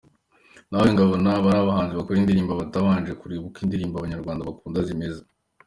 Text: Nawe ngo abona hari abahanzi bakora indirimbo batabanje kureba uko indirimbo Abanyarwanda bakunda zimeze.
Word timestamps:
Nawe 0.69 0.87
ngo 0.91 0.99
abona 1.05 1.29
hari 1.35 1.59
abahanzi 1.63 1.93
bakora 1.99 2.17
indirimbo 2.19 2.51
batabanje 2.61 3.11
kureba 3.19 3.45
uko 3.47 3.57
indirimbo 3.65 3.95
Abanyarwanda 3.97 4.47
bakunda 4.49 4.79
zimeze. 4.87 5.21